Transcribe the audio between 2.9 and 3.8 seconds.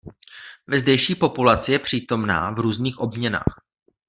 obměnách.